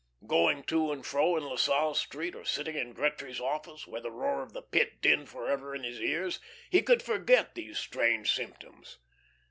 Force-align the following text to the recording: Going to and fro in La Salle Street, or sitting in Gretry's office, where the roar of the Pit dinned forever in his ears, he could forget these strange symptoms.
Going 0.25 0.63
to 0.63 0.91
and 0.91 1.05
fro 1.05 1.37
in 1.37 1.43
La 1.43 1.57
Salle 1.57 1.93
Street, 1.93 2.33
or 2.35 2.43
sitting 2.43 2.75
in 2.75 2.91
Gretry's 2.95 3.39
office, 3.39 3.85
where 3.85 4.01
the 4.01 4.09
roar 4.09 4.41
of 4.41 4.51
the 4.53 4.63
Pit 4.63 4.99
dinned 4.99 5.29
forever 5.29 5.75
in 5.75 5.83
his 5.83 5.99
ears, 6.01 6.39
he 6.71 6.81
could 6.81 7.03
forget 7.03 7.53
these 7.53 7.77
strange 7.77 8.33
symptoms. 8.33 8.97